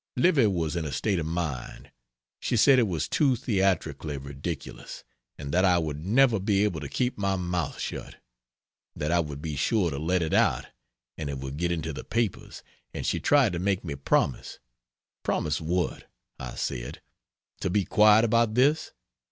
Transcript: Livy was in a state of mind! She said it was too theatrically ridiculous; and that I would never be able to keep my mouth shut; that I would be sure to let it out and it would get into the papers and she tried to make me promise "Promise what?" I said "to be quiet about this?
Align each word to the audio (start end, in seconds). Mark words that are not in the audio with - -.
Livy 0.15 0.47
was 0.47 0.75
in 0.75 0.83
a 0.83 0.91
state 0.91 1.19
of 1.19 1.27
mind! 1.27 1.91
She 2.39 2.57
said 2.57 2.79
it 2.79 2.87
was 2.87 3.07
too 3.07 3.35
theatrically 3.35 4.17
ridiculous; 4.17 5.03
and 5.37 5.51
that 5.51 5.63
I 5.63 5.77
would 5.77 6.03
never 6.03 6.39
be 6.39 6.63
able 6.63 6.79
to 6.79 6.89
keep 6.89 7.19
my 7.19 7.35
mouth 7.35 7.79
shut; 7.79 8.15
that 8.95 9.11
I 9.11 9.19
would 9.19 9.43
be 9.43 9.55
sure 9.55 9.91
to 9.91 9.99
let 9.99 10.23
it 10.23 10.33
out 10.33 10.65
and 11.19 11.29
it 11.29 11.37
would 11.37 11.57
get 11.57 11.71
into 11.71 11.93
the 11.93 12.03
papers 12.03 12.63
and 12.95 13.05
she 13.05 13.19
tried 13.19 13.53
to 13.53 13.59
make 13.59 13.83
me 13.85 13.93
promise 13.93 14.57
"Promise 15.21 15.61
what?" 15.61 16.09
I 16.39 16.55
said 16.55 16.99
"to 17.59 17.69
be 17.69 17.85
quiet 17.85 18.25
about 18.25 18.55
this? 18.55 18.93